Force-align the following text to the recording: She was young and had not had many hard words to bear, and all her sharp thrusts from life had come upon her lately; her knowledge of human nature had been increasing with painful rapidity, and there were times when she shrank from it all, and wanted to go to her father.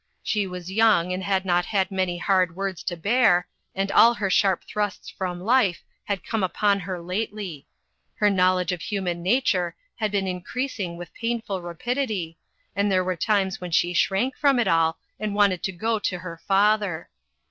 She 0.23 0.47
was 0.47 0.71
young 0.71 1.13
and 1.13 1.23
had 1.23 1.45
not 1.45 1.63
had 1.67 1.91
many 1.91 2.17
hard 2.17 2.55
words 2.55 2.81
to 2.85 2.97
bear, 2.97 3.47
and 3.75 3.91
all 3.91 4.15
her 4.15 4.31
sharp 4.31 4.63
thrusts 4.63 5.11
from 5.11 5.39
life 5.39 5.83
had 6.05 6.25
come 6.25 6.41
upon 6.41 6.79
her 6.79 6.99
lately; 6.99 7.67
her 8.15 8.27
knowledge 8.27 8.71
of 8.71 8.81
human 8.81 9.21
nature 9.21 9.75
had 9.97 10.11
been 10.11 10.25
increasing 10.25 10.97
with 10.97 11.13
painful 11.13 11.61
rapidity, 11.61 12.39
and 12.75 12.91
there 12.91 13.03
were 13.03 13.15
times 13.15 13.61
when 13.61 13.69
she 13.69 13.93
shrank 13.93 14.35
from 14.35 14.57
it 14.57 14.67
all, 14.67 14.97
and 15.19 15.35
wanted 15.35 15.61
to 15.61 15.71
go 15.71 15.99
to 15.99 16.17
her 16.17 16.41
father. 16.47 17.07